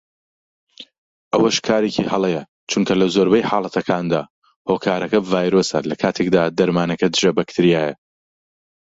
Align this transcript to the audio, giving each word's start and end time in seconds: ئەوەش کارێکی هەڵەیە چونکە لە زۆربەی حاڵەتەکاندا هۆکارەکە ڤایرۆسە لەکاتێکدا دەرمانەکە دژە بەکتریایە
ئەوەش 1.35 1.57
کارێکی 1.67 2.07
هەڵەیە 2.11 2.43
چونکە 2.71 2.93
لە 3.01 3.07
زۆربەی 3.15 3.47
حاڵەتەکاندا 3.49 4.21
هۆکارەکە 4.69 5.19
ڤایرۆسە 5.31 5.79
لەکاتێکدا 5.91 6.43
دەرمانەکە 6.57 7.07
دژە 7.13 7.31
بەکتریایە 7.37 7.95